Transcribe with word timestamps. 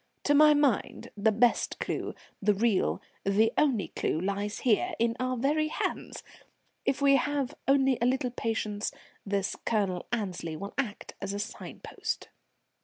To 0.23 0.33
my 0.33 0.55
mind 0.55 1.11
the 1.15 1.31
best 1.31 1.77
clue, 1.77 2.15
the 2.41 2.55
real, 2.55 3.03
the 3.23 3.53
only 3.55 3.89
clue, 3.89 4.19
lies 4.19 4.61
here, 4.61 4.93
in 4.97 5.15
our 5.19 5.37
very 5.37 5.67
hands. 5.67 6.23
If 6.85 7.03
we 7.03 7.17
have 7.17 7.53
only 7.67 7.99
a 8.01 8.07
little 8.07 8.31
patience, 8.31 8.91
this 9.27 9.55
Colonel 9.63 10.07
Annesley 10.11 10.55
will 10.55 10.73
act 10.75 11.13
as 11.21 11.33
a 11.33 11.39
sign 11.39 11.81
post." 11.81 12.29